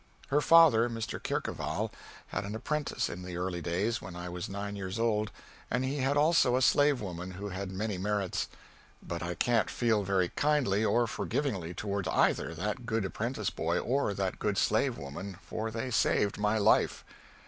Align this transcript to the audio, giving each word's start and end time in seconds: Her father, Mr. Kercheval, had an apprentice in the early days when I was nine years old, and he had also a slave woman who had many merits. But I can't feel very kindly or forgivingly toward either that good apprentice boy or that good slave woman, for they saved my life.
Her 0.29 0.41
father, 0.41 0.89
Mr. 0.89 1.21
Kercheval, 1.23 1.91
had 2.29 2.43
an 2.43 2.55
apprentice 2.55 3.07
in 3.07 3.21
the 3.21 3.37
early 3.37 3.61
days 3.61 4.01
when 4.01 4.15
I 4.15 4.29
was 4.29 4.49
nine 4.49 4.75
years 4.75 4.97
old, 4.97 5.29
and 5.69 5.85
he 5.85 5.97
had 5.97 6.17
also 6.17 6.55
a 6.55 6.61
slave 6.63 7.01
woman 7.01 7.33
who 7.33 7.49
had 7.49 7.69
many 7.69 7.99
merits. 7.99 8.47
But 9.03 9.21
I 9.21 9.35
can't 9.35 9.69
feel 9.69 10.01
very 10.01 10.29
kindly 10.29 10.83
or 10.83 11.05
forgivingly 11.05 11.75
toward 11.75 12.07
either 12.07 12.55
that 12.55 12.87
good 12.87 13.05
apprentice 13.05 13.51
boy 13.51 13.77
or 13.77 14.15
that 14.15 14.39
good 14.39 14.57
slave 14.57 14.97
woman, 14.97 15.37
for 15.43 15.69
they 15.69 15.91
saved 15.91 16.39
my 16.39 16.57
life. 16.57 17.05